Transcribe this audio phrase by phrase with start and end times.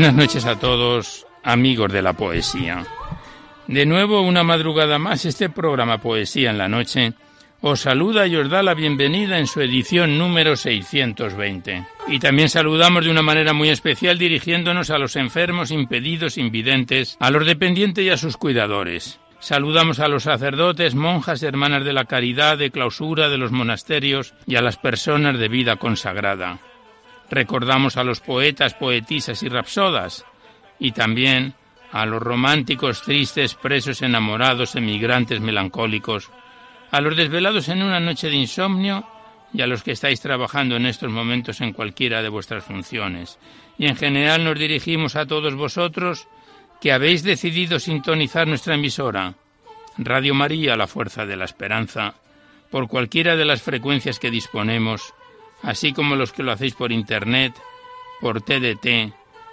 [0.00, 2.86] Buenas noches a todos, amigos de la poesía.
[3.66, 7.12] De nuevo, una madrugada más, este programa Poesía en la Noche
[7.60, 11.86] os saluda y os da la bienvenida en su edición número 620.
[12.08, 17.30] Y también saludamos de una manera muy especial dirigiéndonos a los enfermos, impedidos, invidentes, a
[17.30, 19.20] los dependientes y a sus cuidadores.
[19.38, 24.56] Saludamos a los sacerdotes, monjas, hermanas de la caridad, de clausura, de los monasterios y
[24.56, 26.58] a las personas de vida consagrada.
[27.30, 30.24] Recordamos a los poetas, poetisas y rapsodas,
[30.78, 31.54] y también
[31.92, 36.30] a los románticos, tristes, presos, enamorados, emigrantes, melancólicos,
[36.90, 39.06] a los desvelados en una noche de insomnio
[39.52, 43.38] y a los que estáis trabajando en estos momentos en cualquiera de vuestras funciones.
[43.78, 46.28] Y en general nos dirigimos a todos vosotros
[46.80, 49.34] que habéis decidido sintonizar nuestra emisora,
[49.98, 52.14] Radio María, la Fuerza de la Esperanza,
[52.70, 55.12] por cualquiera de las frecuencias que disponemos
[55.62, 57.54] así como los que lo hacéis por Internet,
[58.20, 59.12] por TDT,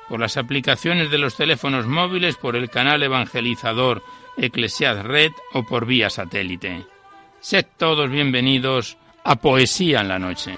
[0.10, 4.04] por las aplicaciones de los teléfonos móviles, por el canal evangelizador
[4.38, 6.86] Eclesiad Red o por vía satélite.
[7.40, 10.58] Sed todos bienvenidos a Poesía en la Noche.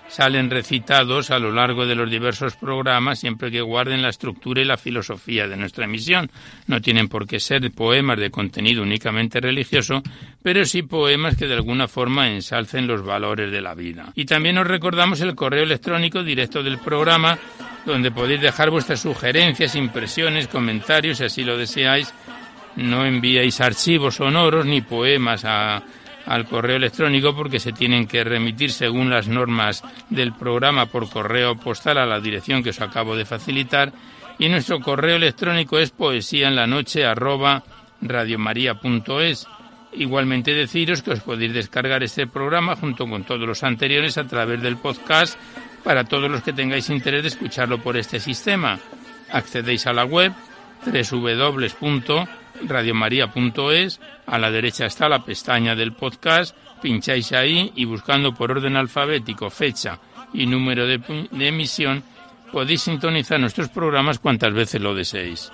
[0.07, 4.65] salen recitados a lo largo de los diversos programas siempre que guarden la estructura y
[4.65, 6.29] la filosofía de nuestra emisión.
[6.67, 10.01] No tienen por qué ser poemas de contenido únicamente religioso,
[10.43, 14.11] pero sí poemas que de alguna forma ensalcen los valores de la vida.
[14.15, 17.37] Y también os recordamos el correo electrónico directo del programa
[17.85, 22.13] donde podéis dejar vuestras sugerencias, impresiones, comentarios, si así lo deseáis,
[22.75, 25.43] no enviéis archivos sonoros ni poemas
[26.25, 31.55] al correo electrónico porque se tienen que remitir según las normas del programa por correo
[31.55, 33.91] postal a la dirección que os acabo de facilitar
[34.39, 37.03] y nuestro correo electrónico es poesía en la noche
[38.01, 39.47] radiomaria.es.
[39.93, 44.61] Igualmente deciros que os podéis descargar este programa junto con todos los anteriores a través
[44.61, 45.37] del podcast
[45.83, 48.79] para todos los que tengáis interés de escucharlo por este sistema.
[49.31, 50.33] Accedéis a la web
[50.85, 58.51] www radiomaria.es, a la derecha está la pestaña del podcast, pincháis ahí y buscando por
[58.51, 59.99] orden alfabético fecha
[60.33, 61.01] y número de,
[61.39, 62.03] emisión,
[62.51, 65.51] podéis sintonizar nuestros programas cuantas veces lo deseéis.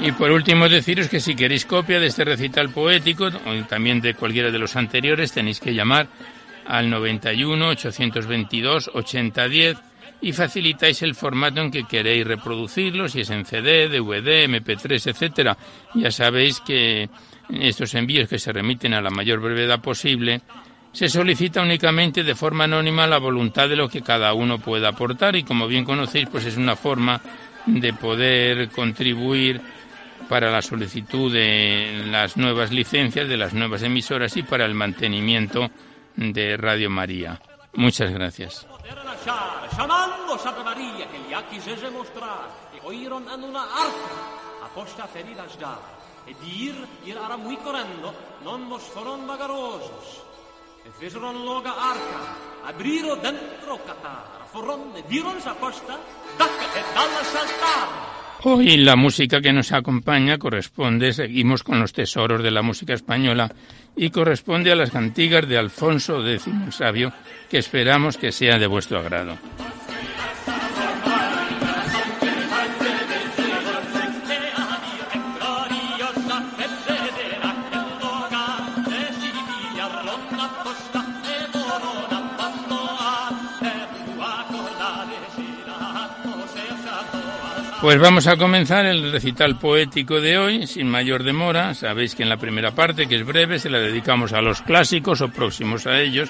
[0.00, 4.14] Y por último deciros que si queréis copia de este recital poético o también de
[4.14, 6.08] cualquiera de los anteriores tenéis que llamar
[6.68, 9.78] al 91 822 8010
[10.20, 15.56] y facilitáis el formato en que queréis reproducirlo, si es en CD, DVD, MP3, etcétera.
[15.94, 17.08] Ya sabéis que
[17.48, 20.42] estos envíos que se remiten a la mayor brevedad posible
[20.92, 25.36] se solicita únicamente de forma anónima la voluntad de lo que cada uno pueda aportar
[25.36, 27.20] y como bien conocéis pues es una forma
[27.66, 29.60] de poder contribuir
[30.28, 35.70] para la solicitud de las nuevas licencias de las nuevas emisoras y para el mantenimiento
[36.18, 37.40] de Radio María.
[37.74, 38.66] Muchas gracias.
[46.28, 46.76] E dir
[47.08, 48.12] ir ara muy correndo
[48.44, 50.20] non vos foron vagarosos
[50.84, 52.20] e fesoron loga arca
[52.68, 55.96] abriro dentro catar foron e viron sa costa
[56.36, 62.40] daca e dalla saltar Hoy la música que nos acompaña corresponde, seguimos con los tesoros
[62.40, 63.52] de la música española
[63.96, 67.12] y corresponde a las cantigas de Alfonso X el Sabio,
[67.50, 69.36] que esperamos que sea de vuestro agrado.
[87.80, 91.74] Pues vamos a comenzar el recital poético de hoy, sin mayor demora.
[91.74, 95.20] Sabéis que en la primera parte, que es breve, se la dedicamos a los clásicos
[95.20, 96.28] o próximos a ellos.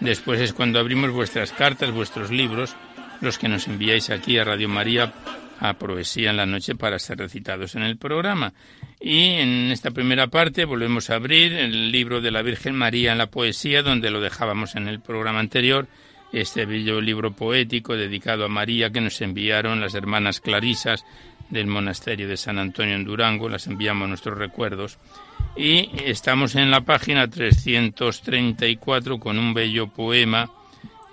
[0.00, 2.76] Después es cuando abrimos vuestras cartas, vuestros libros,
[3.22, 5.14] los que nos enviáis aquí a Radio María
[5.58, 8.52] a Poesía en la Noche para ser recitados en el programa.
[9.00, 13.18] Y en esta primera parte volvemos a abrir el libro de la Virgen María en
[13.18, 15.88] la poesía, donde lo dejábamos en el programa anterior
[16.32, 21.04] este bello libro poético dedicado a María que nos enviaron las hermanas Clarisas
[21.48, 24.98] del monasterio de San Antonio en Durango, las enviamos nuestros recuerdos.
[25.56, 30.50] Y estamos en la página 334 con un bello poema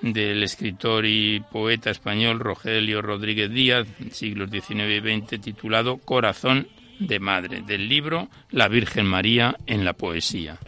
[0.01, 6.67] del escritor y poeta español Rogelio Rodríguez Díaz, siglos XIX y XX, titulado Corazón
[6.99, 10.59] de Madre, del libro La Virgen María en la poesía.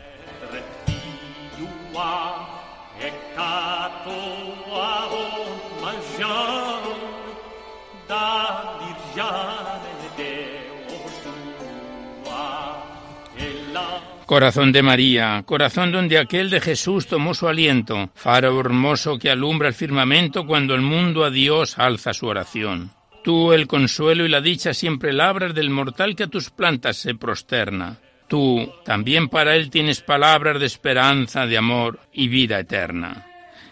[14.25, 19.69] Corazón de María, corazón donde aquel de Jesús tomó su aliento, faro hermoso que alumbra
[19.69, 22.91] el firmamento cuando el mundo a Dios alza su oración.
[23.23, 27.15] Tú el consuelo y la dicha siempre labras del mortal que a tus plantas se
[27.15, 27.97] prosterna.
[28.27, 33.28] Tú también para él tienes palabras de esperanza, de amor y vida eterna.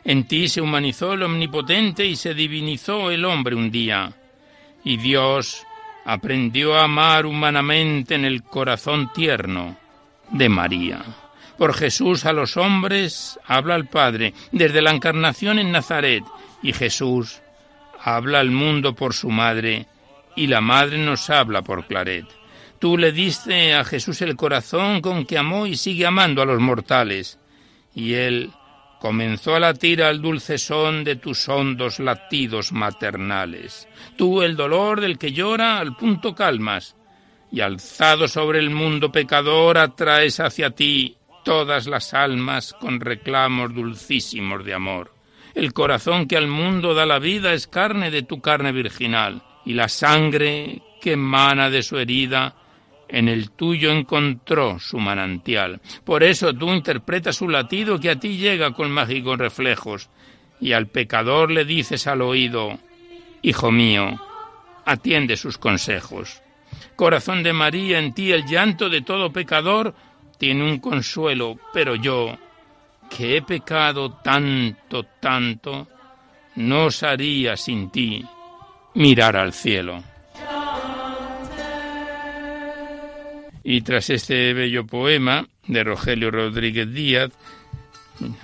[0.08, 4.14] En ti se humanizó el omnipotente y se divinizó el hombre un día.
[4.86, 5.68] Y Dios
[6.06, 9.76] aprendió a amar humanamente en el corazón tierno
[10.32, 11.04] de María.
[11.58, 16.24] Por Jesús a los hombres habla el Padre, desde la encarnación en Nazaret,
[16.64, 17.42] y Jesús
[18.02, 19.88] habla al mundo por su madre,
[20.38, 22.28] y la madre nos habla por Claret.
[22.80, 26.62] Tú le diste a Jesús el corazón con que amó y sigue amando a los
[26.62, 27.38] mortales,
[27.94, 28.54] y él
[29.00, 33.88] comenzó a latir al dulce son de tus hondos latidos maternales.
[34.16, 36.96] Tú el dolor del que llora al punto calmas,
[37.52, 44.66] y alzado sobre el mundo pecador atraes hacia ti todas las almas con reclamos dulcísimos
[44.66, 45.14] de amor.
[45.56, 49.74] El corazón que al mundo da la vida es carne de tu carne virginal, y
[49.74, 52.56] la sangre que emana de su herida
[53.10, 55.82] en el tuyo encontró su manantial.
[56.04, 60.10] Por eso tú interpretas su latido que a ti llega con mágicos reflejos,
[60.60, 62.80] y al pecador le dices al oído,
[63.42, 64.20] Hijo mío,
[64.86, 66.42] atiende sus consejos.
[66.96, 69.94] Corazón de María, en ti el llanto de todo pecador
[70.38, 72.38] tiene un consuelo, pero yo,
[73.10, 75.88] que he pecado tanto, tanto,
[76.56, 78.26] no osaría sin ti
[78.96, 80.04] mirar al cielo.
[83.70, 87.32] Y tras este bello poema de Rogelio Rodríguez Díaz,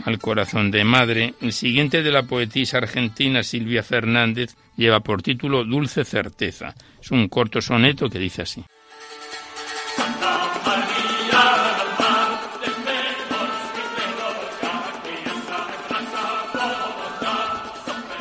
[0.03, 5.63] al corazón de madre, el siguiente de la poetisa argentina Silvia Fernández lleva por título
[5.63, 6.75] Dulce Certeza.
[7.01, 8.65] Es un corto soneto que dice así.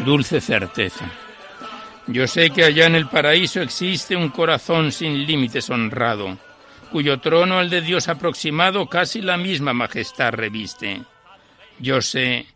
[0.04, 1.10] Dulce certeza.
[2.06, 6.38] Yo sé que allá en el paraíso existe un corazón sin límites honrado,
[6.92, 11.00] cuyo trono el de Dios aproximado casi la misma majestad reviste.
[11.78, 12.46] Yo sé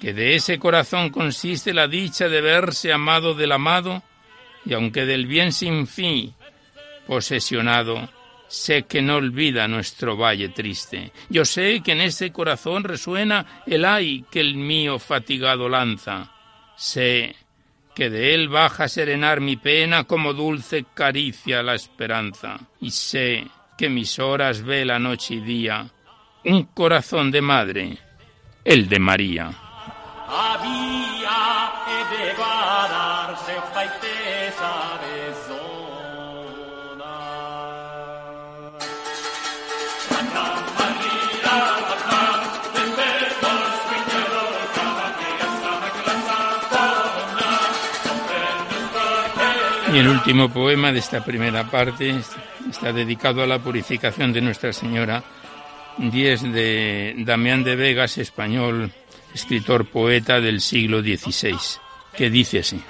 [0.00, 4.04] que de ese corazón consiste la dicha de verse amado del amado,
[4.64, 6.32] y aunque del bien sin fin
[7.08, 8.08] posesionado,
[8.46, 11.10] sé que no olvida nuestro valle triste.
[11.28, 16.30] Yo sé que en ese corazón resuena el ay que el mío fatigado lanza.
[16.76, 17.34] Sé
[17.96, 22.60] que de él baja a serenar mi pena como dulce caricia la esperanza.
[22.80, 23.46] Y sé
[23.82, 25.90] que mis horas ve la noche y día
[26.44, 27.98] un corazón de madre,
[28.64, 29.61] el de María.
[49.92, 52.14] Y el último poema de esta primera parte
[52.70, 55.22] está dedicado a la purificación de Nuestra Señora,
[55.98, 58.90] 10 de Damián de Vegas, español,
[59.34, 61.58] escritor poeta del siglo XVI,
[62.16, 62.82] que dice así.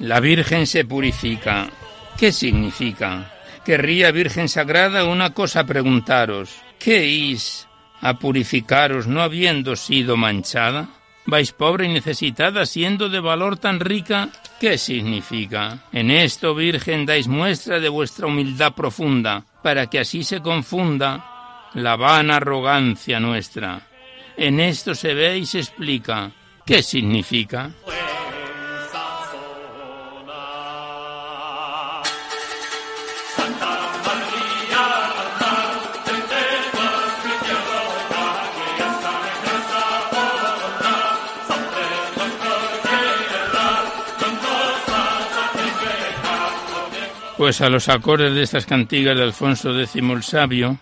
[0.00, 1.68] La Virgen se purifica.
[2.18, 3.32] ¿Qué significa?
[3.64, 6.56] Querría Virgen Sagrada una cosa preguntaros.
[6.80, 7.66] ¿Qué is
[8.00, 10.88] a purificaros no habiendo sido manchada?
[11.26, 14.28] ¿Vais pobre y necesitada siendo de valor tan rica?
[14.60, 15.80] ¿Qué significa?
[15.92, 21.96] En esto, Virgen, dais muestra de vuestra humildad profunda, para que así se confunda la
[21.96, 23.80] vana arrogancia nuestra.
[24.36, 26.30] En esto se ve y se explica.
[26.64, 27.72] ¿Qué significa?
[47.36, 50.78] Pues a los acordes de estas cantigas de Alfonso X el Sabio,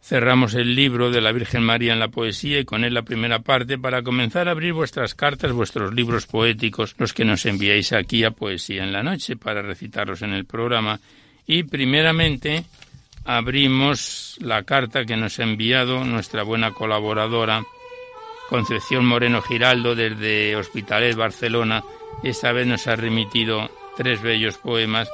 [0.00, 3.40] cerramos el libro de la Virgen María en la poesía y con él la primera
[3.40, 8.22] parte para comenzar a abrir vuestras cartas, vuestros libros poéticos, los que nos enviáis aquí
[8.22, 11.00] a Poesía en la Noche para recitarlos en el programa.
[11.44, 12.64] Y primeramente
[13.24, 17.64] abrimos la carta que nos ha enviado nuestra buena colaboradora
[18.48, 21.82] Concepción Moreno Giraldo desde Hospitalet, Barcelona.
[22.22, 25.10] Esta vez nos ha remitido tres bellos poemas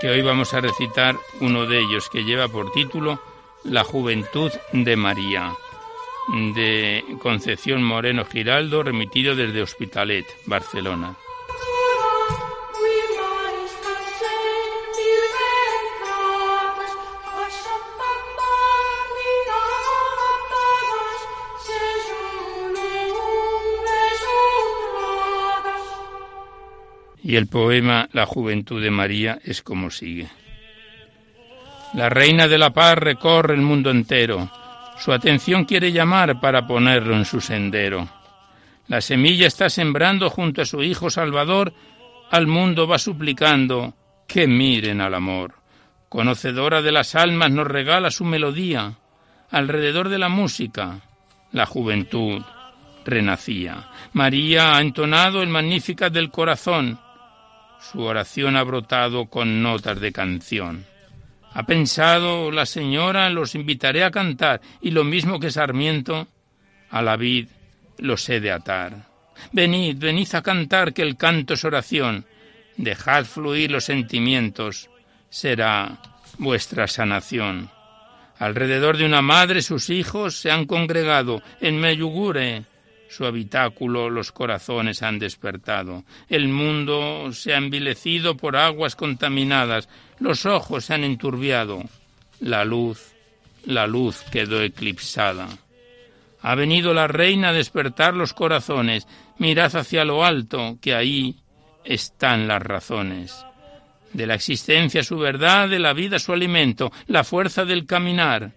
[0.00, 3.20] que hoy vamos a recitar uno de ellos que lleva por título
[3.64, 5.54] La juventud de María,
[6.54, 11.16] de Concepción Moreno Giraldo, remitido desde Hospitalet, Barcelona.
[27.26, 30.28] Y el poema La juventud de María es como sigue.
[31.94, 34.50] La reina de la paz recorre el mundo entero.
[34.98, 38.06] Su atención quiere llamar para ponerlo en su sendero.
[38.88, 41.72] La semilla está sembrando junto a su Hijo Salvador,
[42.30, 43.94] al mundo va suplicando
[44.28, 45.54] que miren al amor.
[46.10, 48.98] Conocedora de las almas nos regala su melodía.
[49.50, 51.00] Alrededor de la música,
[51.52, 52.42] la juventud
[53.06, 53.88] renacía.
[54.12, 57.00] María ha entonado el Magníficat del corazón.
[57.90, 60.86] Su oración ha brotado con notas de canción.
[61.52, 66.26] Ha pensado la señora, los invitaré a cantar, y lo mismo que Sarmiento,
[66.90, 67.48] a la vid
[67.98, 69.06] los he de atar.
[69.52, 72.24] Venid, venid a cantar, que el canto es oración.
[72.76, 74.90] Dejad fluir los sentimientos,
[75.28, 75.98] será
[76.38, 77.70] vuestra sanación.
[78.38, 82.64] Alrededor de una madre sus hijos se han congregado en Meyugure,
[83.14, 86.02] su habitáculo los corazones han despertado.
[86.28, 91.84] El mundo se ha envilecido por aguas contaminadas, los ojos se han enturbiado.
[92.40, 93.12] La luz,
[93.64, 95.46] la luz quedó eclipsada.
[96.42, 99.06] Ha venido la reina a despertar los corazones.
[99.38, 101.36] Mirad hacia lo alto, que ahí
[101.84, 103.46] están las razones.
[104.12, 108.52] De la existencia su verdad, de la vida su alimento, la fuerza del caminar,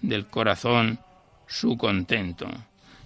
[0.00, 1.00] del corazón
[1.46, 2.48] su contento.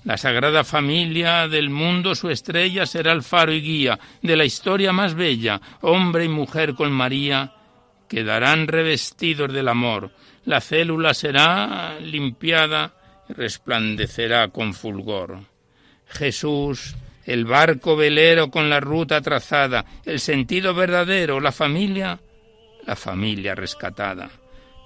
[0.07, 4.93] La Sagrada Familia del mundo, su estrella, será el faro y guía de la historia
[4.93, 7.53] más bella, hombre y mujer con María,
[8.09, 10.13] quedarán revestidos del amor.
[10.45, 12.95] La célula será limpiada
[13.29, 15.41] y resplandecerá con fulgor.
[16.07, 16.95] Jesús,
[17.25, 22.21] el barco velero con la ruta trazada, el sentido verdadero, la familia,
[22.87, 24.31] la familia rescatada.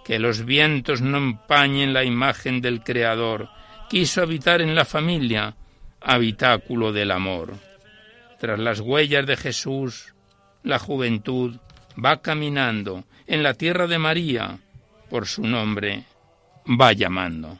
[0.02, 3.50] Que los vientos no empañen la imagen del Creador,
[3.90, 5.56] quiso habitar en la familia,
[6.00, 7.54] habitáculo del amor.
[8.38, 10.14] Tras las huellas de Jesús,
[10.62, 11.56] la juventud
[12.02, 14.60] va caminando en la tierra de María,
[15.10, 16.04] por su nombre
[16.80, 17.58] va llamando.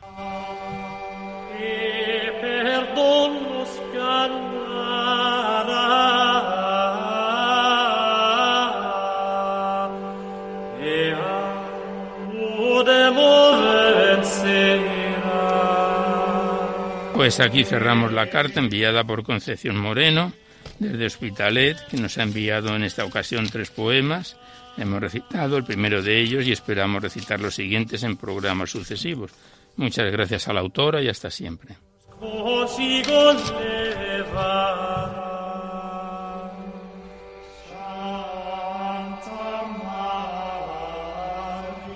[17.21, 20.33] Pues aquí cerramos la carta enviada por Concepción Moreno
[20.79, 24.39] desde Hospitalet, que nos ha enviado en esta ocasión tres poemas.
[24.79, 29.33] Hemos recitado el primero de ellos y esperamos recitar los siguientes en programas sucesivos.
[29.77, 31.77] Muchas gracias a la autora y hasta siempre.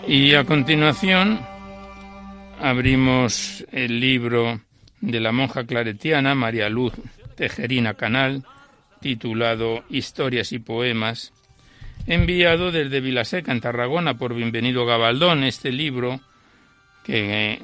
[0.06, 1.40] Y a continuación
[2.60, 4.60] abrimos el libro
[5.04, 6.94] de la monja claretiana María Luz
[7.36, 8.44] Tejerina Canal,
[9.00, 11.32] titulado Historias y Poemas,
[12.06, 15.44] enviado desde Vilaseca, en Tarragona, por Bienvenido Gabaldón.
[15.44, 16.20] Este libro,
[17.04, 17.58] que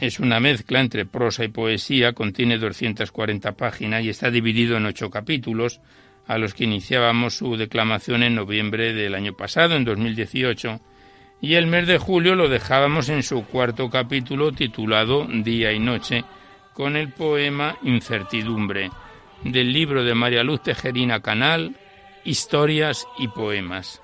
[0.00, 5.10] es una mezcla entre prosa y poesía, contiene 240 páginas y está dividido en ocho
[5.10, 5.80] capítulos,
[6.26, 10.80] a los que iniciábamos su declamación en noviembre del año pasado, en 2018,
[11.40, 16.24] y el mes de julio lo dejábamos en su cuarto capítulo titulado Día y Noche,
[16.74, 18.90] con el poema Incertidumbre,
[19.42, 21.76] del libro de María Luz Tejerina Canal,
[22.24, 24.02] Historias y Poemas.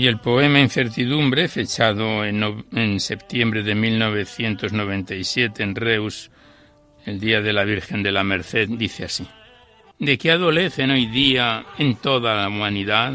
[0.00, 6.30] Y el poema Incertidumbre, fechado en, septiembre de 1997 en Reus,
[7.04, 9.26] el Día de la Virgen de la Merced, dice así.
[9.98, 13.12] ¿De qué adolecen hoy día en toda la humanidad?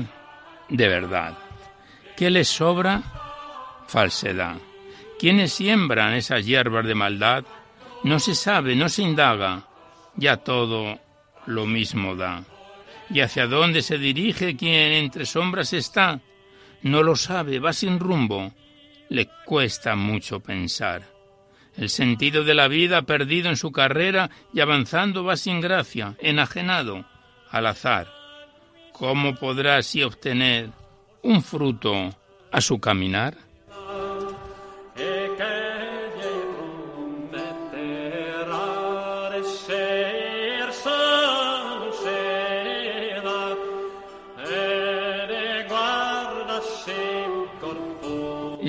[0.69, 1.35] De verdad.
[2.15, 3.01] ¿Qué les sobra?
[3.87, 4.57] Falsedad.
[5.17, 7.45] ¿Quiénes siembran esas hierbas de maldad?
[8.03, 9.65] No se sabe, no se indaga,
[10.17, 10.99] ya todo
[11.47, 12.43] lo mismo da.
[13.09, 16.21] ¿Y hacia dónde se dirige quien entre sombras está?
[16.85, 18.53] No lo sabe, va sin rumbo.
[19.09, 21.01] Le cuesta mucho pensar.
[21.75, 27.03] El sentido de la vida perdido en su carrera y avanzando va sin gracia, enajenado,
[27.49, 28.13] al azar.
[28.93, 30.69] ¿Cómo podrá así obtener
[31.23, 32.15] un fruto
[32.51, 33.35] a su caminar?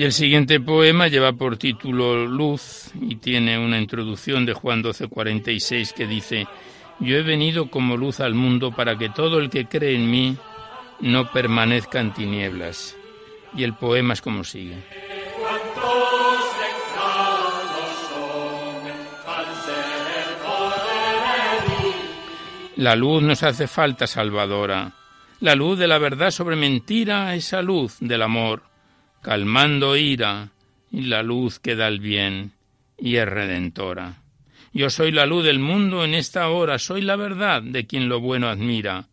[0.07, 6.07] El siguiente poema lleva por título Luz y tiene una introducción de Juan 12:46 que
[6.07, 6.47] dice,
[7.01, 10.37] Yo he venido como luz al mundo para que todo el que cree en mí
[11.01, 12.95] no permanezca en tinieblas.
[13.53, 14.77] Y el poema es como sigue.
[22.77, 24.93] La luz nos hace falta salvadora.
[25.41, 28.61] La luz de la verdad sobre mentira, esa luz del amor
[29.21, 30.49] calmando ira,
[30.91, 32.51] y la luz que da el bien,
[32.97, 34.21] y es redentora.
[34.73, 38.19] Yo soy la luz del mundo en esta hora, soy la verdad de quien lo
[38.19, 39.07] bueno admira.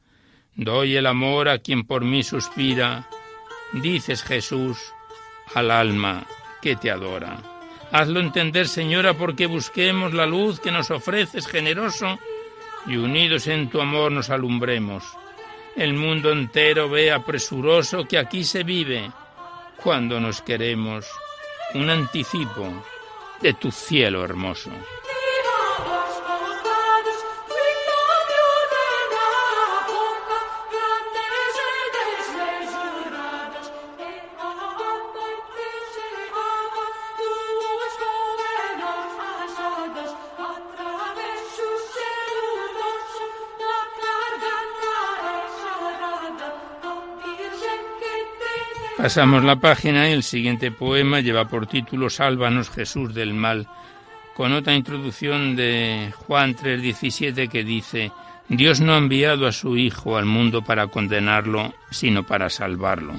[0.55, 3.09] Doy el amor a quien por mí suspira.
[3.73, 4.79] Dices Jesús
[5.55, 6.27] al alma
[6.63, 7.43] que te adora.
[7.91, 12.19] Hazlo entender, Señora, porque busquemos la luz que nos ofreces generoso
[12.87, 15.05] y unidos en tu amor nos alumbremos.
[15.77, 19.11] El mundo entero ve apresuroso que aquí se vive
[19.83, 21.07] cuando nos queremos,
[21.75, 22.85] un anticipo
[23.41, 24.71] de tu cielo hermoso.
[49.05, 53.69] Pasamos la página y el siguiente poema lleva por título Sálvanos Jesús del mal,
[54.35, 58.13] con otra introducción de Juan 3:17 que dice,
[58.49, 63.13] Dios no ha enviado a su Hijo al mundo para condenarlo, sino para salvarlo.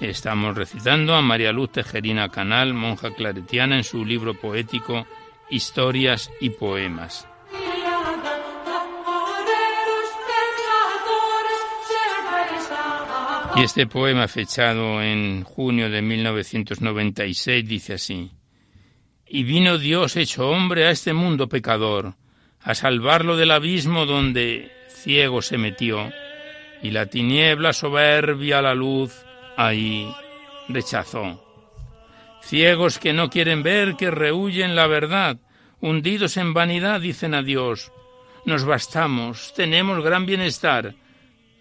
[0.00, 5.06] Estamos recitando a María Luz Tejerina Canal, monja claretiana, en su libro poético
[5.48, 7.29] Historias y Poemas.
[13.56, 18.30] Y este poema fechado en junio de 1996 dice así,
[19.26, 22.14] Y vino Dios hecho hombre a este mundo pecador,
[22.62, 26.12] a salvarlo del abismo donde ciego se metió,
[26.82, 29.24] y la tiniebla soberbia la luz
[29.56, 30.10] ahí
[30.68, 31.44] rechazó.
[32.42, 35.38] Ciegos que no quieren ver, que rehuyen la verdad,
[35.80, 37.92] hundidos en vanidad, dicen a Dios,
[38.44, 40.94] nos bastamos, tenemos gran bienestar,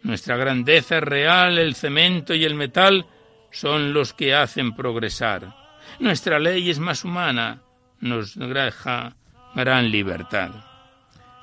[0.03, 3.05] nuestra grandeza real, el cemento y el metal
[3.51, 5.55] son los que hacen progresar.
[5.99, 7.61] Nuestra ley es más humana,
[7.99, 9.15] nos deja
[9.55, 10.51] gran libertad.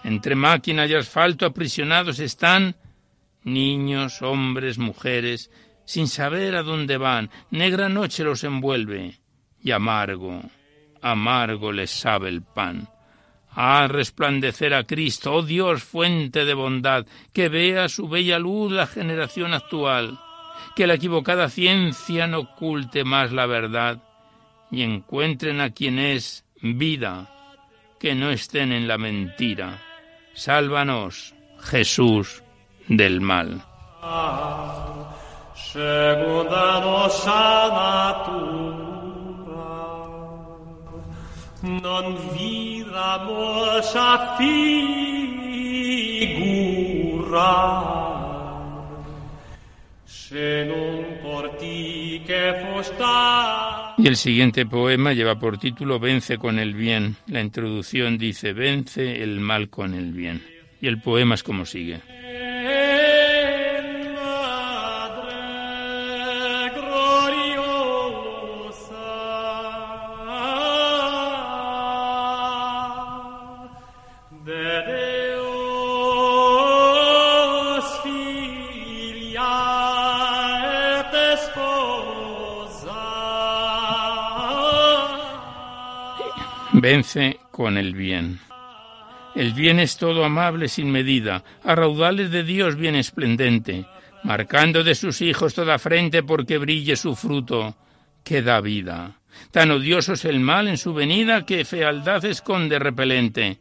[0.05, 2.77] Entre máquina y asfalto aprisionados están
[3.43, 5.51] niños, hombres, mujeres,
[5.85, 7.31] sin saber a dónde van.
[7.51, 9.19] Negra noche los envuelve
[9.63, 10.43] y amargo,
[11.03, 12.89] amargo les sabe el pan.
[13.59, 18.87] Haz resplandecer a Cristo, oh Dios, fuente de bondad, que vea su bella luz la
[18.87, 20.21] generación actual,
[20.77, 24.03] que la equivocada ciencia no oculte más la verdad,
[24.71, 27.31] y encuentren a quien es vida,
[27.99, 29.79] que no estén en la mentira.
[30.35, 32.45] Sálvanos, Jesús,
[32.89, 33.65] del mal.
[53.99, 57.17] Y el siguiente poema lleva por título Vence con el bien.
[57.27, 60.43] La introducción dice Vence el mal con el bien.
[60.81, 62.01] Y el poema es como sigue.
[86.89, 88.39] Vence con el bien.
[89.35, 93.87] El bien es todo amable sin medida, a raudales de Dios bien esplendente,
[94.23, 97.75] marcando de sus hijos toda frente porque brille su fruto,
[98.23, 99.19] que da vida.
[99.51, 103.59] Tan odioso es el mal en su venida que fealdad esconde repelente.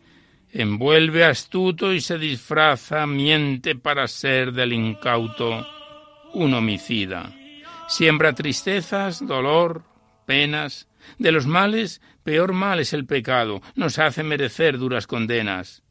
[0.51, 5.65] Envuelve astuto y se disfraza, miente para ser del incauto
[6.35, 7.33] un homicida.
[7.88, 9.81] Siembra tristezas, dolor,
[10.27, 10.88] penas.
[11.19, 15.83] De los males, peor mal es el pecado, nos hace merecer duras condenas.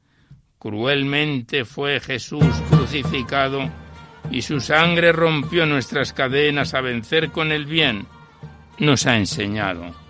[0.58, 3.70] Cruelmente fue Jesús crucificado
[4.32, 8.06] y su sangre rompió nuestras cadenas a vencer con el bien,
[8.78, 10.03] nos ha enseñado.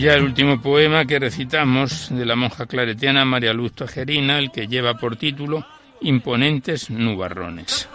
[0.00, 4.50] Y ya el último poema que recitamos de la monja claretiana María Luz Tojerina, el
[4.50, 5.66] que lleva por título
[6.00, 7.86] Imponentes nubarrones.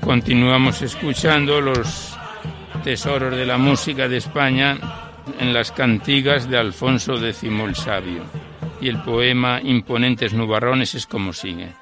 [0.00, 2.16] Continuamos escuchando los
[2.84, 4.78] tesoros de la música de España
[5.38, 8.22] en las cantigas de Alfonso X el Sabio.
[8.80, 11.74] Y el poema Imponentes nubarrones es como sigue.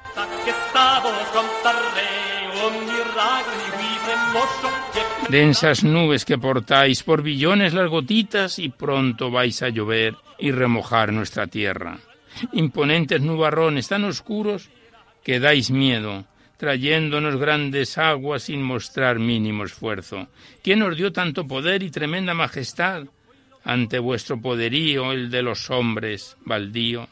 [5.29, 11.13] Densas nubes que portáis por billones las gotitas y pronto vais a llover y remojar
[11.13, 11.99] nuestra tierra.
[12.53, 14.69] Imponentes nubarrones tan oscuros
[15.23, 16.25] que dais miedo,
[16.57, 20.29] trayéndonos grandes aguas sin mostrar mínimo esfuerzo.
[20.63, 23.03] ¿Quién os dio tanto poder y tremenda majestad?
[23.63, 27.07] Ante vuestro poderío, el de los hombres, baldío.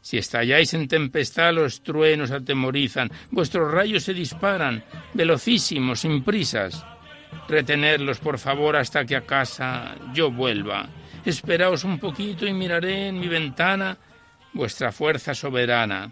[0.00, 4.82] Si estalláis en tempestad, los truenos atemorizan, vuestros rayos se disparan,
[5.14, 6.84] velocísimos, sin prisas.
[7.48, 10.88] Retenedlos, por favor, hasta que a casa yo vuelva.
[11.24, 13.98] Esperaos un poquito y miraré en mi ventana
[14.52, 16.10] vuestra fuerza soberana.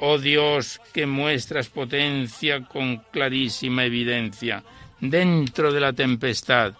[0.00, 4.64] Oh Dios, que muestras potencia con clarísima evidencia
[4.98, 6.72] dentro de la tempestad.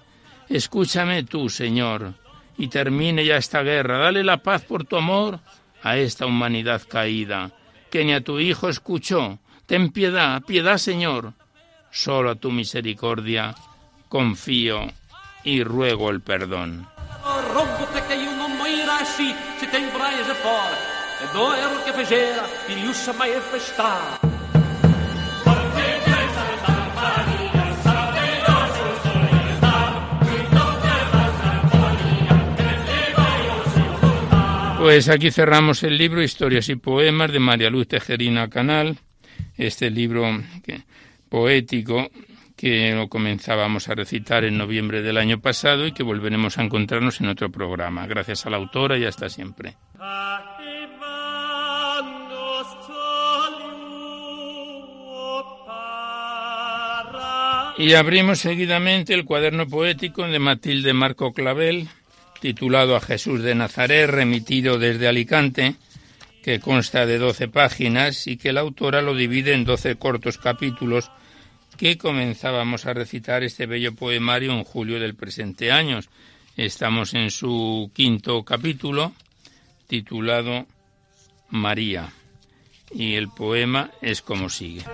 [0.48, 2.14] Escúchame tú, Señor,
[2.56, 3.98] y termine ya esta guerra.
[3.98, 5.38] Dale la paz por tu amor
[5.82, 7.50] a esta humanidad caída,
[7.90, 9.38] que ni a tu Hijo escuchó.
[9.66, 11.32] Ten piedad, piedad, Señor.
[11.90, 13.54] Solo a tu misericordia
[14.08, 14.88] confío
[15.44, 16.86] y ruego el perdón.
[34.80, 38.96] Pues aquí cerramos el libro Historias y Poemas de María Luz Tejerina Canal,
[39.58, 40.26] este libro
[41.28, 42.10] poético
[42.56, 47.20] que lo comenzábamos a recitar en noviembre del año pasado y que volveremos a encontrarnos
[47.20, 48.06] en otro programa.
[48.06, 49.76] Gracias a la autora y hasta siempre.
[57.76, 61.88] Y abrimos seguidamente el cuaderno poético de Matilde Marco Clavel,
[62.40, 65.76] titulado A Jesús de Nazaret, remitido desde Alicante,
[66.42, 71.10] que consta de doce páginas y que la autora lo divide en doce cortos capítulos
[71.76, 76.00] que comenzábamos a recitar este bello poemario en julio del presente año.
[76.56, 79.12] Estamos en su quinto capítulo,
[79.86, 80.66] titulado
[81.48, 82.12] María,
[82.92, 84.84] y el poema es como sigue.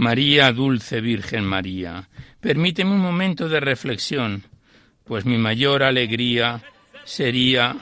[0.00, 2.08] María, dulce Virgen María,
[2.40, 4.44] permíteme un momento de reflexión,
[5.04, 6.62] pues mi mayor alegría
[7.04, 7.76] sería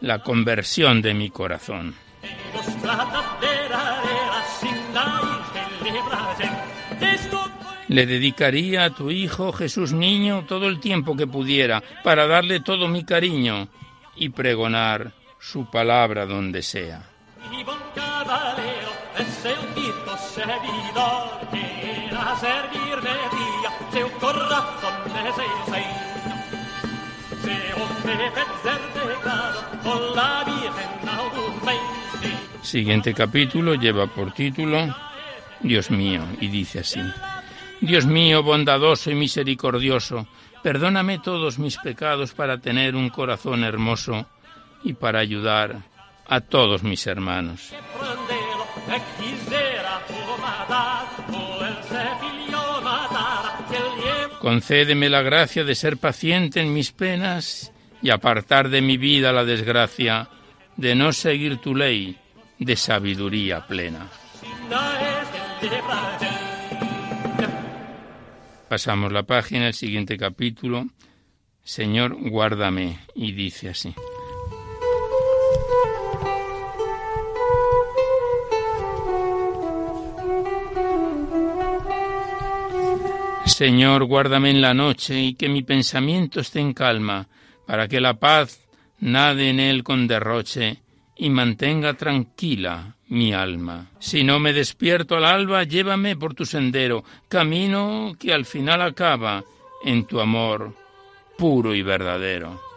[0.00, 1.94] la conversión de mi corazón.
[7.88, 12.88] Le dedicaría a tu Hijo Jesús Niño todo el tiempo que pudiera para darle todo
[12.88, 13.68] mi cariño
[14.16, 17.02] y pregonar su palabra donde sea.
[32.62, 34.94] Siguiente capítulo lleva por título
[35.60, 37.00] Dios mío y dice así.
[37.80, 40.26] Dios mío, bondadoso y misericordioso,
[40.62, 44.26] perdóname todos mis pecados para tener un corazón hermoso
[44.84, 45.82] y para ayudar
[46.28, 47.72] a todos mis hermanos.
[54.40, 59.44] Concédeme la gracia de ser paciente en mis penas y apartar de mi vida la
[59.44, 60.28] desgracia
[60.76, 62.16] de no seguir tu ley
[62.58, 64.08] de sabiduría plena.
[68.68, 70.86] Pasamos la página, el siguiente capítulo.
[71.62, 72.98] Señor, guárdame.
[73.14, 73.94] Y dice así.
[83.48, 87.26] Señor, guárdame en la noche y que mi pensamiento esté en calma,
[87.66, 88.60] para que la paz
[89.00, 90.78] nade en él con derroche
[91.16, 93.90] y mantenga tranquila mi alma.
[93.98, 99.42] Si no me despierto al alba, llévame por tu sendero, camino que al final acaba
[99.82, 100.74] en tu amor
[101.36, 102.67] puro y verdadero.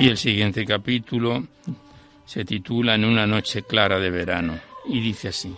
[0.00, 1.44] Y el siguiente capítulo
[2.24, 4.58] se titula En una noche clara de verano
[4.88, 5.54] y dice así.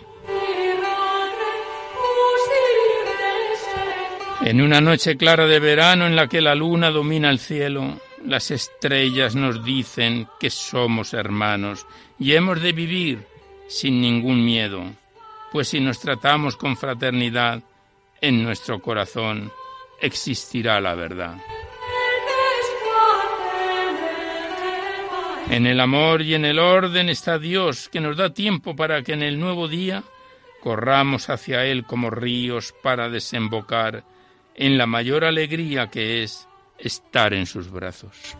[4.41, 8.51] En una noche clara de verano en la que la luna domina el cielo, las
[8.51, 11.87] estrellas nos dicen que somos hermanos
[12.19, 13.25] y hemos de vivir
[13.69, 14.83] sin ningún miedo,
[15.53, 17.63] pues si nos tratamos con fraternidad,
[18.19, 19.53] en nuestro corazón
[20.01, 21.37] existirá la verdad.
[25.49, 29.13] En el amor y en el orden está Dios, que nos da tiempo para que
[29.13, 30.03] en el nuevo día
[30.61, 34.03] corramos hacia Él como ríos para desembocar
[34.55, 38.37] en la mayor alegría que es estar en sus brazos.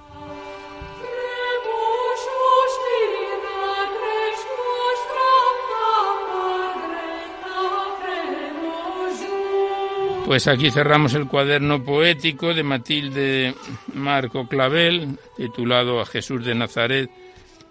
[10.26, 13.54] Pues aquí cerramos el cuaderno poético de Matilde
[13.94, 17.10] Marco Clavel, titulado A Jesús de Nazaret,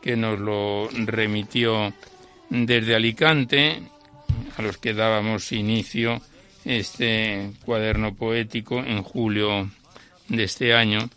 [0.03, 1.93] que nos lo remitió
[2.51, 3.83] desde Alicante,
[4.57, 6.21] a los que dábamos inicio
[6.65, 9.71] este cuaderno poético en julio
[10.29, 11.09] de este año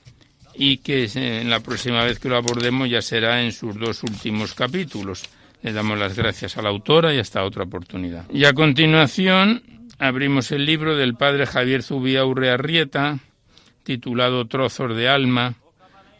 [0.55, 4.53] y que en la próxima vez que lo abordemos ya será en sus dos últimos
[4.53, 5.23] capítulos.
[5.61, 8.29] Le damos las gracias a la autora y hasta otra oportunidad.
[8.31, 13.19] Y a continuación abrimos el libro del padre Javier Zubiaurre Arrieta,
[13.84, 15.55] titulado Trozos de Alma,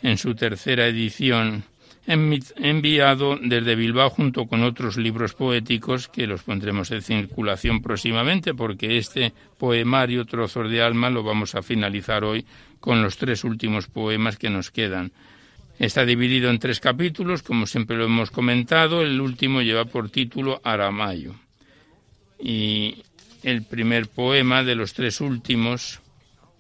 [0.02, 1.64] en su tercera edición,
[2.08, 8.98] enviado desde Bilbao junto con otros libros poéticos que los pondremos en circulación próximamente, porque
[8.98, 12.46] este poemario Trozos de Alma lo vamos a finalizar hoy
[12.80, 15.12] con los tres últimos poemas que nos quedan.
[15.80, 19.02] Está dividido en tres capítulos, como siempre lo hemos comentado.
[19.02, 21.36] El último lleva por título Aramayo.
[22.40, 23.04] Y
[23.46, 26.02] el primer poema de los tres últimos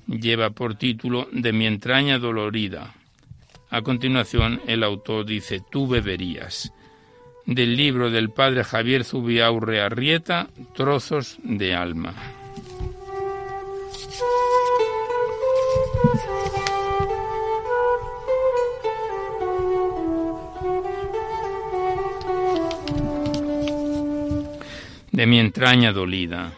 [0.05, 2.93] lleva por título De mi entraña dolorida.
[3.71, 6.71] A continuación, el autor dice Tú beberías.
[7.47, 12.13] Del libro del padre Javier Zubiaurre Arrieta, Trozos de Alma.
[25.11, 26.53] De mi entraña dolida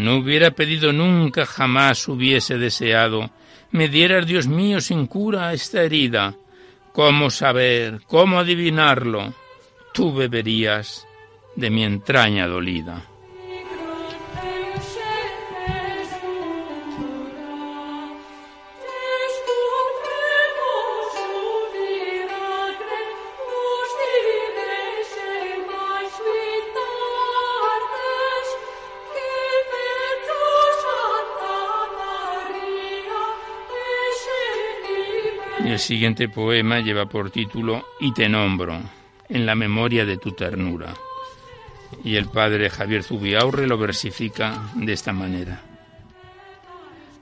[0.00, 3.30] no hubiera pedido nunca, jamás hubiese deseado,
[3.70, 6.34] me dieras, Dios mío, sin cura esta herida.
[6.92, 9.32] ¿Cómo saber, cómo adivinarlo?
[9.94, 11.06] Tú beberías
[11.54, 13.09] de mi entraña dolida.
[35.80, 38.80] Siguiente poema lleva por título Y te nombro,
[39.28, 40.94] en la memoria de tu ternura.
[42.04, 45.62] Y el padre Javier Zubiaurre lo versifica de esta manera.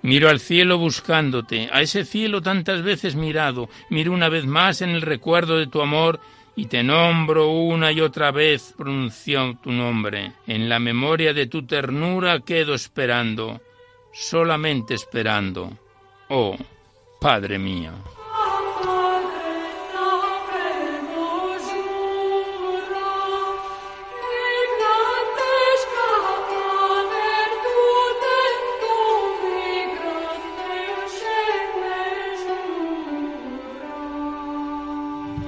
[0.02, 4.90] Miro al cielo buscándote, a ese cielo tantas veces mirado, miro una vez más en
[4.90, 6.20] el recuerdo de tu amor
[6.54, 10.32] y te nombro una y otra vez, pronunció tu nombre.
[10.46, 13.60] En la memoria de tu ternura quedo esperando,
[14.12, 15.78] solamente esperando.
[16.28, 16.56] Oh,
[17.20, 18.17] Padre mío.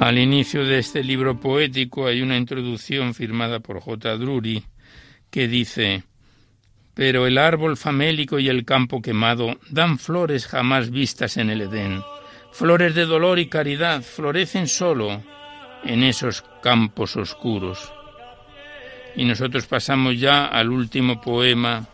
[0.01, 4.17] Al inicio de este libro poético hay una introducción firmada por J.
[4.17, 4.65] Drury
[5.31, 6.05] que dice
[6.95, 12.01] Pero el árbol famélico y el campo quemado dan flores jamás vistas en el Edén.
[12.51, 15.23] Flores de dolor y caridad florecen solo
[15.85, 17.93] en esos campos oscuros.
[19.17, 21.87] Y nosotros pasamos ya al último poema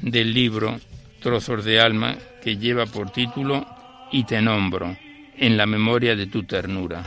[0.00, 0.78] del libro
[1.20, 3.66] Trozos de Alma que lleva por título
[4.12, 4.96] Y te nombro,
[5.38, 7.02] en la memoria de tu ternura.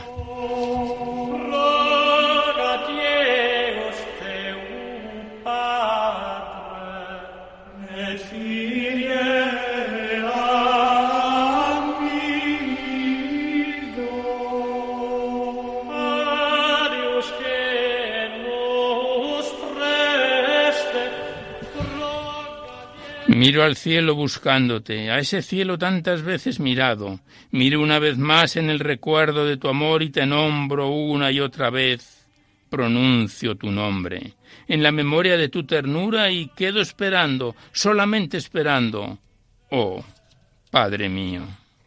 [23.38, 27.20] Miro al cielo buscándote, a ese cielo tantas veces mirado.
[27.52, 31.38] Miro una vez más en el recuerdo de tu amor y te nombro una y
[31.38, 32.26] otra vez.
[32.68, 34.32] Pronuncio tu nombre,
[34.66, 39.20] en la memoria de tu ternura y quedo esperando, solamente esperando.
[39.70, 40.04] Oh,
[40.72, 41.42] Padre mío,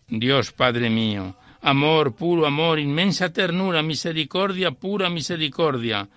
[0.07, 6.07] Dios Padre mío, amor, puro amor, inmensa ternura, misericordia, pura misericordia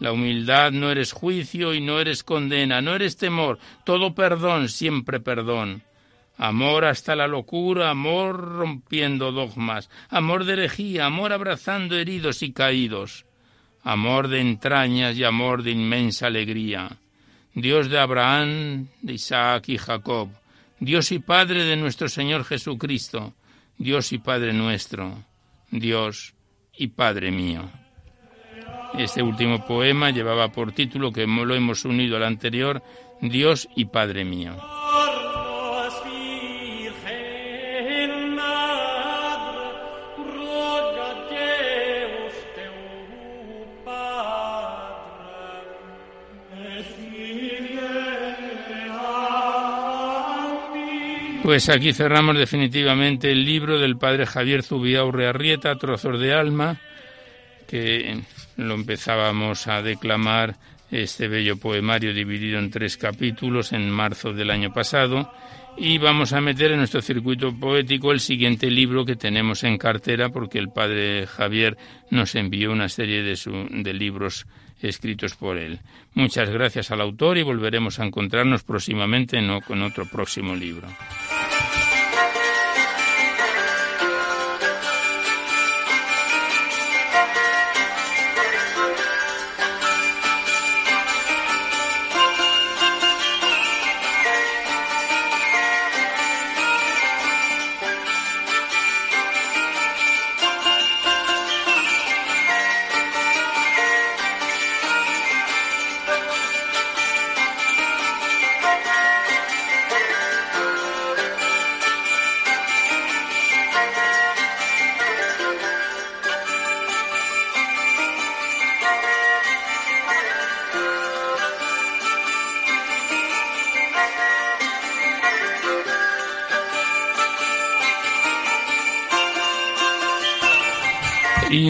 [0.00, 5.20] la humildad no eres juicio y no eres condena, no eres temor, todo perdón, siempre
[5.20, 5.82] perdón.
[6.36, 13.26] Amor hasta la locura, amor rompiendo dogmas, amor de herejía, amor abrazando heridos y caídos,
[13.82, 16.90] amor de entrañas y amor de inmensa alegría.
[17.54, 20.28] Dios de Abraham, de Isaac y Jacob,
[20.78, 23.34] Dios y Padre de nuestro Señor Jesucristo,
[23.76, 25.24] Dios y Padre nuestro,
[25.72, 26.34] Dios
[26.76, 27.68] y Padre mío.
[28.94, 32.82] Este último poema llevaba por título, que lo hemos unido al anterior,
[33.20, 34.56] Dios y Padre mío.
[51.48, 56.78] Pues aquí cerramos definitivamente el libro del padre Javier Zubiaurre Arrieta, Trozos de Alma,
[57.66, 58.20] que
[58.58, 60.56] lo empezábamos a declamar
[60.90, 65.32] este bello poemario dividido en tres capítulos en marzo del año pasado
[65.76, 70.30] y vamos a meter en nuestro circuito poético el siguiente libro que tenemos en cartera
[70.30, 71.76] porque el padre Javier
[72.10, 73.38] nos envió una serie de,
[73.70, 74.46] de libros
[74.80, 75.78] escritos por él.
[76.14, 80.88] Muchas gracias al autor y volveremos a encontrarnos próximamente con otro próximo libro.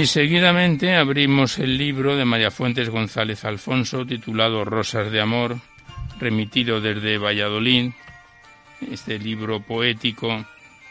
[0.08, 5.58] Seguidamente abrimos el libro de María Fuentes González Alfonso titulado Rosas de Amor,
[6.18, 7.92] remitido desde Valladolid.
[8.90, 10.46] Este libro poético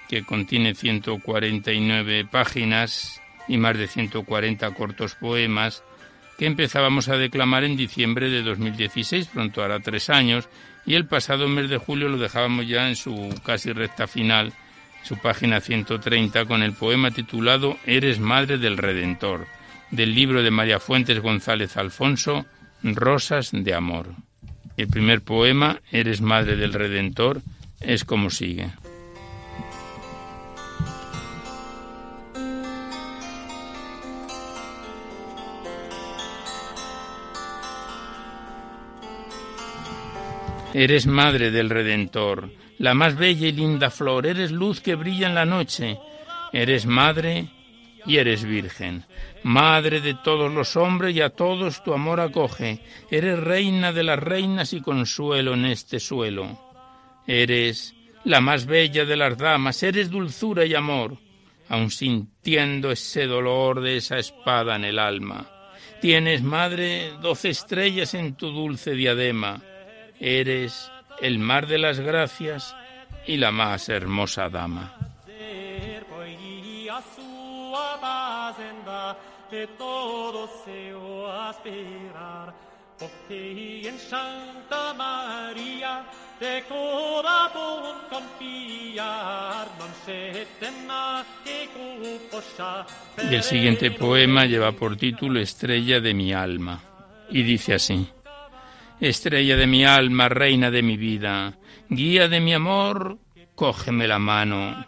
[0.07, 5.83] que contiene 149 páginas y más de 140 cortos poemas
[6.37, 10.47] que empezábamos a declamar en diciembre de 2016, pronto hará tres años,
[10.85, 14.53] y el pasado mes de julio lo dejábamos ya en su casi recta final
[15.07, 19.47] su página 130 con el poema titulado Eres Madre del Redentor,
[19.89, 22.45] del libro de María Fuentes González Alfonso,
[22.83, 24.09] Rosas de Amor.
[24.75, 27.41] El primer poema, Eres Madre del Redentor,
[27.79, 28.69] es como sigue.
[40.73, 45.35] Eres madre del Redentor, la más bella y linda flor, eres luz que brilla en
[45.35, 45.99] la noche,
[46.53, 47.49] eres madre
[48.05, 49.05] y eres virgen,
[49.43, 54.19] madre de todos los hombres y a todos tu amor acoge, eres reina de las
[54.19, 56.59] reinas y consuelo en este suelo,
[57.25, 61.17] eres la más bella de las damas, eres dulzura y amor,
[61.69, 65.49] aun sintiendo ese dolor de esa espada en el alma.
[65.99, 69.61] Tienes, madre, doce estrellas en tu dulce diadema,
[70.19, 72.75] eres el mar de las gracias
[73.25, 74.93] y la más hermosa dama.
[93.29, 96.81] Y el siguiente poema lleva por título Estrella de mi alma.
[97.29, 98.07] Y dice así.
[98.99, 101.53] Estrella de mi alma, reina de mi vida,
[101.87, 103.19] guía de mi amor,
[103.53, 104.87] cógeme la mano,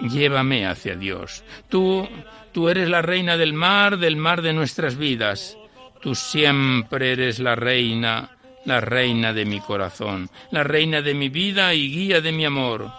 [0.00, 1.44] llévame hacia Dios.
[1.68, 2.08] Tú,
[2.50, 5.56] tú eres la reina del mar, del mar de nuestras vidas.
[6.02, 11.74] Tú siempre eres la reina, la reina de mi corazón, la reina de mi vida
[11.74, 12.90] y guía de mi amor.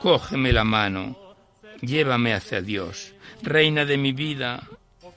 [0.00, 1.34] Cógeme la mano,
[1.82, 3.12] llévame hacia Dios.
[3.42, 4.62] Reina de mi vida,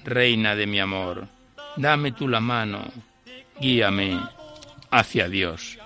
[0.04, 1.26] reina de mi amor.
[1.78, 2.84] Dame tú la mano,
[3.62, 4.43] guíame
[4.94, 5.78] hacia Dios.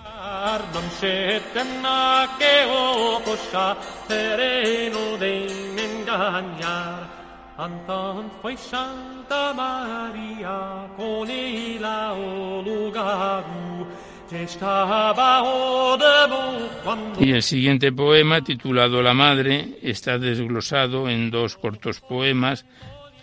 [17.20, 22.66] Y el siguiente poema, titulado La Madre, está desglosado en dos cortos poemas,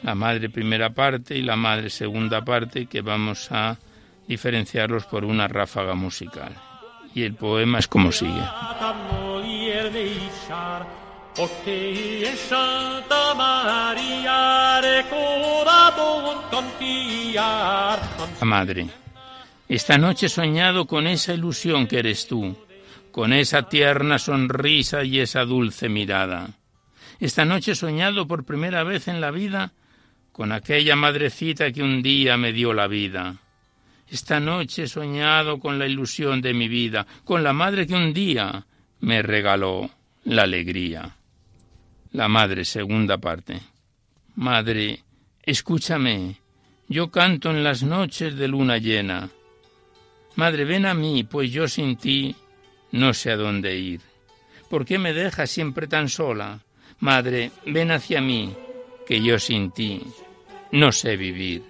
[0.03, 3.79] La Madre primera parte y La Madre segunda parte, que vamos a
[4.27, 6.55] diferenciarlos por una ráfaga musical.
[7.15, 8.43] Y el poema es como sigue.
[11.37, 18.01] Porque en Santa María recordado confiar.
[18.41, 18.87] La Madre.
[19.69, 22.57] Esta noche he soñado con esa ilusión que eres tú,
[23.11, 26.51] con esa tierna sonrisa y esa dulce mirada.
[27.19, 29.73] Esta noche he soñado por primera vez en la vida
[30.33, 33.37] con aquella madrecita que un día me dio la vida.
[34.09, 38.13] Esta noche he soñado con la ilusión de mi vida, con la madre que un
[38.13, 38.67] día
[39.01, 39.91] me regaló
[40.25, 41.17] la alegría.
[42.13, 43.61] La madre, segunda parte.
[44.37, 45.03] Madre,
[45.43, 46.37] escúchame,
[46.89, 49.31] yo canto en las noches de luna llena.
[50.37, 52.35] Madre, ven a mí, pues yo sin ti
[52.93, 54.01] no sé a dónde ir.
[54.69, 56.61] ¿Por qué me dejas siempre tan sola?
[57.01, 58.55] Madre, ven hacia mí,
[59.07, 60.03] que yo sin ti
[60.73, 61.63] no sé vivir.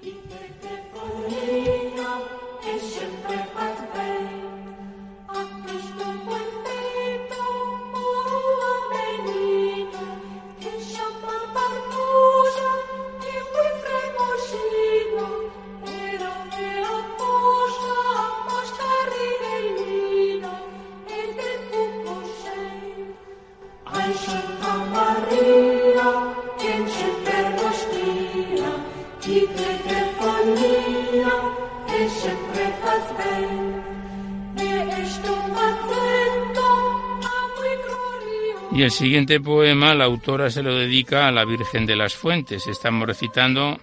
[38.75, 42.67] Y el siguiente poema la autora se lo dedica a la Virgen de las Fuentes.
[42.67, 43.79] Estamos recitando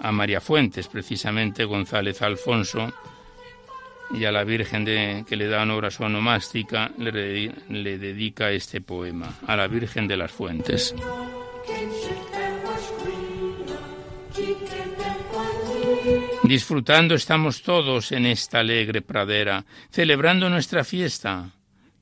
[0.00, 2.92] a María Fuentes, precisamente González Alfonso,
[4.10, 8.50] y a la Virgen de, que le da honor a su onomástica le, le dedica
[8.50, 10.96] este poema, a la Virgen de las Fuentes.
[16.42, 21.50] Disfrutando estamos todos en esta alegre pradera, celebrando nuestra fiesta,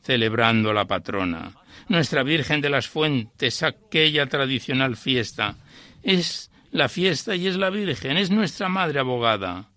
[0.03, 1.53] celebrando la patrona
[1.89, 5.57] nuestra Virgen de las Fuentes, aquella tradicional fiesta.
[6.03, 9.69] Es la fiesta y es la Virgen, es nuestra Madre abogada.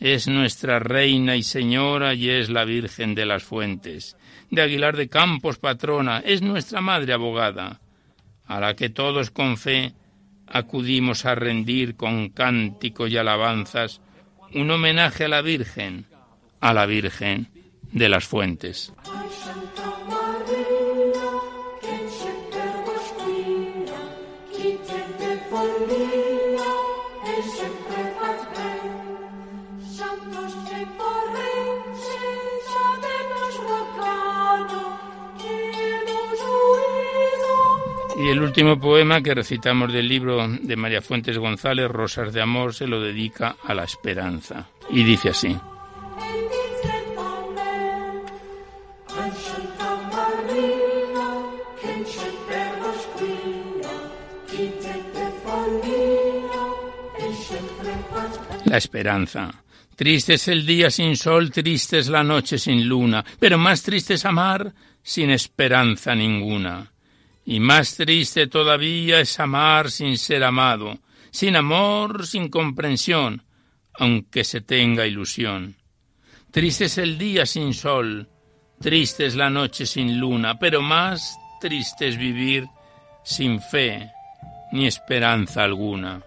[0.00, 4.16] Es nuestra Reina y Señora y es la Virgen de las Fuentes.
[4.50, 7.80] De Aguilar de Campos, patrona, es nuestra Madre abogada,
[8.46, 9.94] a la que todos con fe
[10.46, 14.00] acudimos a rendir con cánticos y alabanzas
[14.54, 16.06] un homenaje a la Virgen,
[16.60, 17.48] a la Virgen
[17.92, 18.92] de las Fuentes.
[38.16, 42.72] Y el último poema que recitamos del libro de María Fuentes González, Rosas de Amor,
[42.72, 44.68] se lo dedica a la esperanza.
[44.88, 45.56] Y dice así.
[58.66, 59.64] La esperanza.
[59.96, 64.14] Triste es el día sin sol, triste es la noche sin luna, pero más triste
[64.14, 66.93] es amar sin esperanza ninguna.
[67.44, 70.98] Y más triste todavía es amar sin ser amado,
[71.30, 73.42] sin amor, sin comprensión,
[73.94, 75.76] aunque se tenga ilusión.
[76.50, 78.28] Triste es el día sin sol,
[78.80, 82.66] triste es la noche sin luna, pero más triste es vivir
[83.24, 84.10] sin fe
[84.72, 86.22] ni esperanza alguna.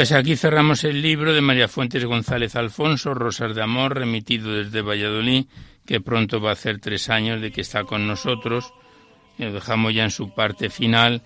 [0.00, 4.80] Pues aquí cerramos el libro de María Fuentes González Alfonso, Rosas de Amor, remitido desde
[4.80, 5.44] Valladolid,
[5.84, 8.72] que pronto va a hacer tres años de que está con nosotros.
[9.36, 11.22] Lo dejamos ya en su parte final,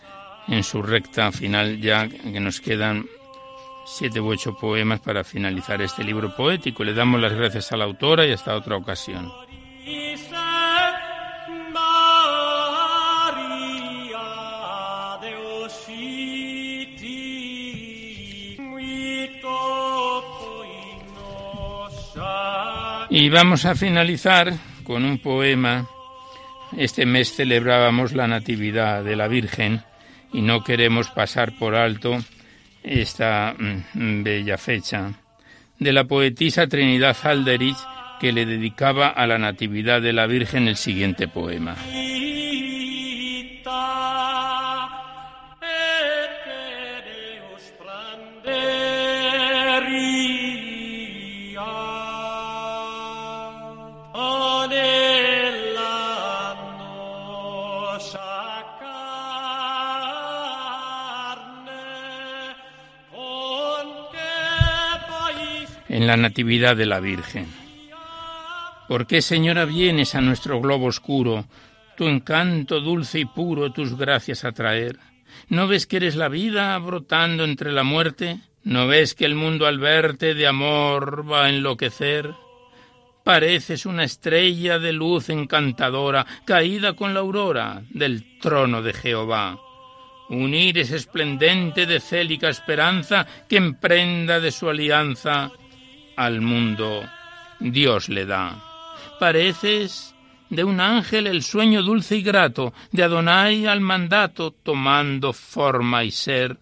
[0.48, 3.06] en su recta final ya, que nos quedan
[3.86, 6.82] siete u ocho poemas para finalizar este libro poético.
[6.82, 9.30] Le damos las gracias a la autora y hasta otra ocasión.
[23.16, 24.52] Y vamos a finalizar
[24.82, 25.86] con un poema.
[26.76, 29.82] Este mes celebrábamos la Natividad de la Virgen
[30.32, 32.18] y no queremos pasar por alto
[32.82, 35.12] esta mm, bella fecha.
[35.78, 37.78] De la poetisa Trinidad Alderich
[38.18, 41.76] que le dedicaba a la Natividad de la Virgen el siguiente poema.
[66.04, 67.46] En la Natividad de la Virgen.
[68.88, 71.46] ¿Por qué, Señora, vienes a nuestro globo oscuro,
[71.96, 74.98] tu encanto dulce y puro, tus gracias a traer?
[75.48, 78.38] ¿No ves que eres la vida brotando entre la muerte?
[78.64, 82.34] ¿No ves que el mundo al verte de amor va a enloquecer?
[83.24, 89.58] Pareces una estrella de luz encantadora, caída con la aurora del trono de Jehová.
[90.28, 95.50] Un iris esplendente de célica esperanza que emprenda de su alianza
[96.16, 97.02] al mundo
[97.60, 98.62] Dios le da.
[99.18, 100.14] Pareces
[100.50, 106.10] de un ángel el sueño dulce y grato, de Adonai al mandato, tomando forma y
[106.10, 106.58] ser,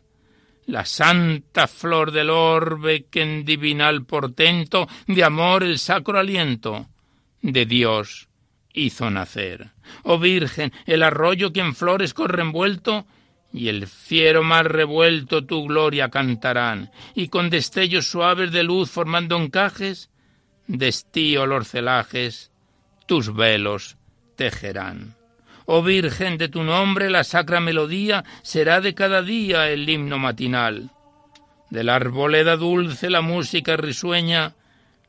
[0.67, 6.87] la santa flor del orbe que en divinal portento de amor el sacro aliento
[7.43, 8.29] de Dios
[8.73, 9.71] hizo nacer.
[10.05, 13.07] Oh Virgen, el arroyo que en flores corre envuelto,
[13.53, 19.37] y el fiero mar revuelto tu gloria cantarán, y con destellos suaves de luz formando
[19.37, 20.11] encajes,
[20.67, 22.51] de estío los celajes,
[23.07, 23.97] tus velos
[24.37, 25.17] tejerán.
[25.67, 30.91] Oh Virgen de tu nombre, la sacra melodía será de cada día el himno matinal.
[31.71, 34.55] De la arboleda dulce la música risueña,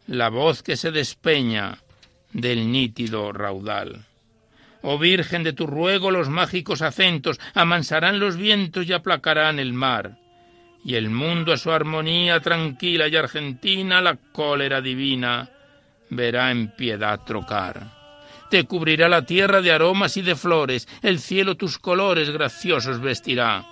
[0.07, 1.79] la voz que se despeña
[2.31, 4.05] del nítido raudal.
[4.85, 10.17] Oh Virgen de tu ruego los mágicos acentos amansarán los vientos y aplacarán el mar.
[10.83, 15.49] Y el mundo a su armonía tranquila y argentina la cólera divina
[16.09, 18.03] verá en piedad trocar.
[18.49, 23.65] Te cubrirá la tierra de aromas y de flores, el cielo tus colores graciosos vestirá.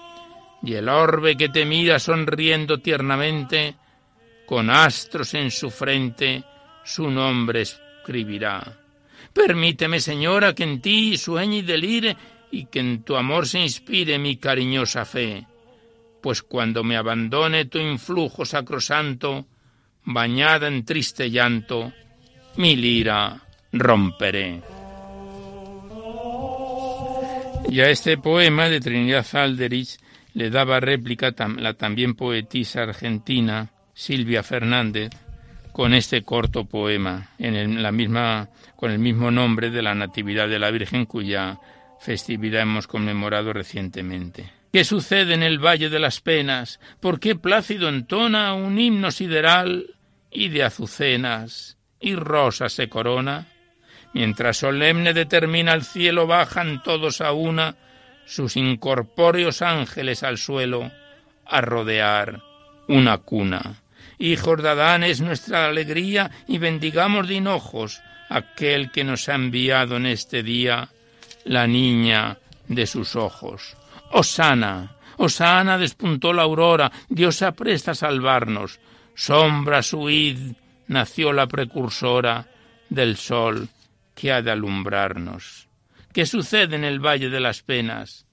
[0.63, 3.75] Y el orbe que te mira sonriendo tiernamente,
[4.45, 6.43] con astros en su frente,
[6.85, 8.80] su nombre escribirá.
[9.33, 12.17] Permíteme, Señora, que en ti sueñe y delire
[12.51, 15.47] y que en tu amor se inspire mi cariñosa fe.
[16.21, 19.47] Pues cuando me abandone tu influjo sacrosanto,
[20.03, 21.93] bañada en triste llanto,
[22.57, 24.61] mi lira romperé.
[27.69, 29.97] Y a este poema de Trinidad Alderich
[30.33, 35.09] le daba réplica la también poetisa argentina Silvia Fernández,
[35.71, 40.59] con este corto poema en la misma, con el mismo nombre de la Natividad de
[40.59, 41.59] la Virgen cuya
[41.99, 44.51] festividad hemos conmemorado recientemente.
[44.71, 46.79] ¿Qué sucede en el Valle de las Penas?
[46.99, 49.95] ¿Por qué plácido entona un himno sideral
[50.31, 53.47] y de azucenas y rosas se corona?
[54.13, 57.75] Mientras solemne determina el cielo bajan todos a una
[58.25, 60.89] sus incorpóreos ángeles al suelo
[61.45, 62.41] a rodear
[62.87, 63.81] una cuna.
[64.19, 69.97] Hijos de Adán es nuestra alegría y bendigamos de hinojos aquel que nos ha enviado
[69.97, 70.89] en este día
[71.45, 72.37] la niña
[72.67, 73.75] de sus ojos.
[74.11, 78.79] Osana, Osana despuntó la aurora, Dios se apresta a salvarnos.
[79.13, 80.53] Sombra suid
[80.87, 82.47] nació la precursora
[82.89, 83.69] del sol
[84.15, 85.67] que ha de alumbrarnos.
[86.13, 88.25] ¿Qué sucede en el Valle de las Penas?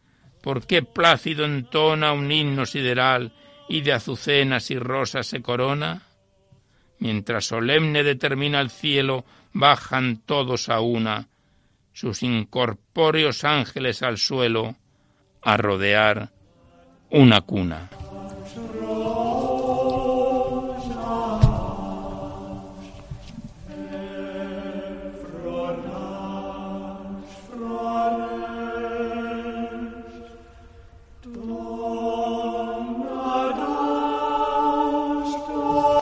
[0.43, 3.33] ¿Por qué plácido entona un himno sideral
[3.69, 6.03] y de azucenas y rosas se corona?
[6.99, 11.29] Mientras solemne determina el cielo, bajan todos a una,
[11.93, 14.77] sus incorpóreos ángeles al suelo,
[15.43, 16.31] a rodear
[17.11, 17.89] una cuna.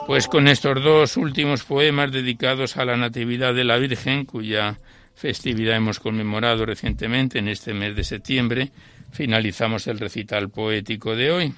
[0.07, 4.79] Pues con estos dos últimos poemas dedicados a la Natividad de la Virgen, cuya
[5.15, 8.71] festividad hemos conmemorado recientemente en este mes de septiembre,
[9.11, 11.53] finalizamos el recital poético de hoy.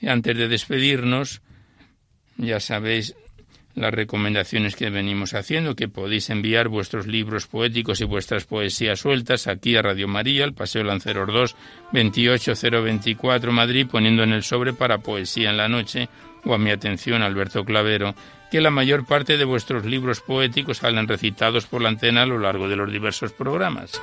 [0.00, 1.40] Y antes de despedirnos,
[2.36, 3.14] ya sabéis
[3.76, 9.46] las recomendaciones que venimos haciendo, que podéis enviar vuestros libros poéticos y vuestras poesías sueltas
[9.46, 11.56] aquí a Radio María, al Paseo Lanceros 2,
[11.92, 16.08] 28024 Madrid, poniendo en el sobre para Poesía en la Noche
[16.44, 18.14] o a mi atención, Alberto Clavero,
[18.50, 22.38] que la mayor parte de vuestros libros poéticos salen recitados por la antena a lo
[22.38, 24.00] largo de los diversos programas.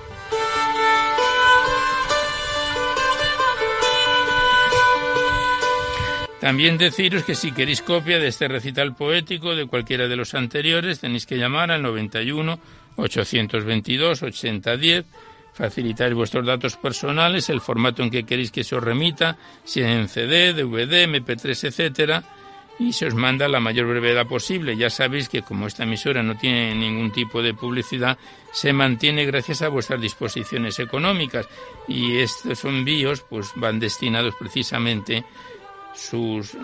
[6.40, 11.02] También deciros que si queréis copia de este recital poético de cualquiera de los anteriores,
[11.02, 12.60] tenéis que llamar al 91
[12.96, 15.06] 822 8010
[15.60, 19.36] facilitáis vuestros datos personales, el formato en que queréis que se os remita,
[19.66, 22.24] si es en CD, DVD, MP3, etcétera,
[22.80, 24.78] y se os manda la mayor brevedad posible.
[24.78, 28.18] Ya sabéis que como esta emisora no tiene ningún tipo de publicidad,
[28.54, 31.46] se mantiene gracias a vuestras disposiciones económicas
[31.90, 35.26] y estos envíos pues van destinados precisamente
[35.94, 36.56] sus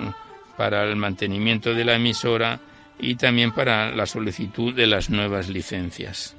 [0.56, 2.62] para el mantenimiento de la emisora
[2.98, 6.34] y también para la solicitud de las nuevas licencias.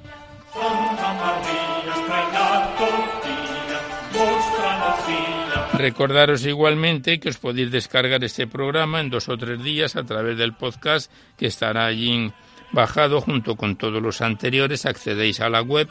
[5.77, 10.35] Recordaros igualmente que os podéis descargar este programa en dos o tres días a través
[10.37, 12.33] del podcast que estará allí
[12.71, 14.87] bajado junto con todos los anteriores.
[14.87, 15.87] Accedéis a la web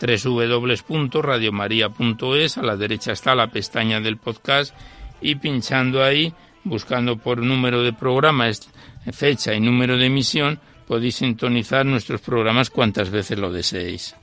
[0.00, 4.72] www.radiomaria.es, a la derecha está la pestaña del podcast
[5.20, 8.48] y pinchando ahí, buscando por número de programa,
[9.12, 14.14] fecha y número de emisión, podéis sintonizar nuestros programas cuantas veces lo deseéis.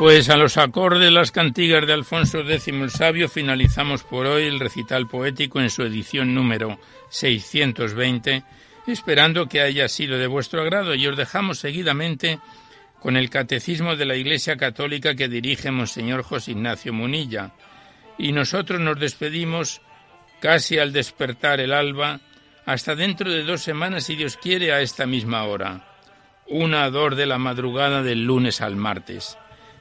[0.00, 4.44] Pues a los acordes de las cantigas de Alfonso X el Sabio finalizamos por hoy
[4.44, 6.80] el recital poético en su edición número
[7.10, 8.42] 620,
[8.86, 10.94] esperando que haya sido de vuestro agrado.
[10.94, 12.38] Y os dejamos seguidamente
[12.98, 17.52] con el Catecismo de la Iglesia Católica que dirige Monseñor José Ignacio Munilla.
[18.16, 19.82] Y nosotros nos despedimos
[20.40, 22.20] casi al despertar el alba,
[22.64, 25.84] hasta dentro de dos semanas, si Dios quiere, a esta misma hora,
[26.48, 29.36] una a dos de la madrugada del lunes al martes